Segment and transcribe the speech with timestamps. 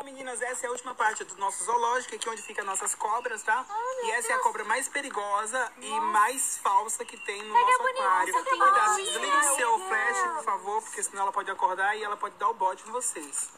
[0.00, 3.42] Bom, meninas, essa é a última parte do nosso zoológico, aqui onde ficam nossas cobras,
[3.42, 3.66] tá?
[4.02, 8.00] e essa é a cobra mais perigosa e mais falsa que tem no nosso bonita,
[8.00, 8.44] aquário.
[8.44, 12.34] Cuidado, Desligue o seu flash, por favor, porque senão ela pode acordar e ela pode
[12.36, 13.50] dar o bote em vocês.